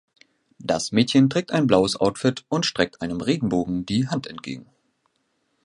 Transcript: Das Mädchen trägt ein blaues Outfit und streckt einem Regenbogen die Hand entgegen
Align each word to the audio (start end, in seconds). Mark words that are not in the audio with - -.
Das 0.57 0.91
Mädchen 0.91 1.29
trägt 1.29 1.51
ein 1.51 1.67
blaues 1.67 1.95
Outfit 1.95 2.43
und 2.49 2.65
streckt 2.65 3.03
einem 3.03 3.21
Regenbogen 3.21 3.85
die 3.85 4.07
Hand 4.07 4.25
entgegen 4.25 4.65